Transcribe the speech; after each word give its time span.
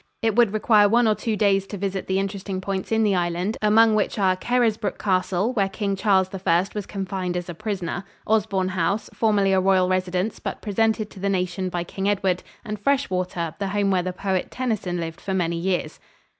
It 0.23 0.35
would 0.35 0.51
require 0.51 0.89
one 0.89 1.07
or 1.07 1.13
two 1.13 1.35
days 1.37 1.67
to 1.67 1.77
visit 1.77 2.07
the 2.07 2.17
interesting 2.17 2.59
points 2.59 2.91
in 2.91 3.03
the 3.03 3.13
island, 3.13 3.55
among 3.61 3.93
which 3.93 4.17
are 4.17 4.35
Carisbrooke 4.35 4.97
Castle, 4.97 5.53
where 5.53 5.69
King 5.69 5.95
Charles 5.95 6.31
I 6.33 6.65
was 6.73 6.87
confined 6.87 7.37
as 7.37 7.49
a 7.49 7.53
prisoner; 7.53 8.03
Osborne 8.25 8.69
House, 8.69 9.11
formerly 9.13 9.53
a 9.53 9.61
royal 9.61 9.87
residence 9.89 10.39
but 10.39 10.59
presented 10.59 11.11
to 11.11 11.19
the 11.19 11.29
nation 11.29 11.69
by 11.69 11.83
King 11.83 12.09
Edward; 12.09 12.41
and 12.65 12.79
Freshwater, 12.79 13.53
the 13.59 13.67
home 13.67 13.91
where 13.91 14.01
the 14.01 14.11
poet 14.11 14.49
Tennyson 14.49 14.97
lived 14.99 15.21
for 15.21 15.35
many 15.35 15.57
years. 15.57 15.99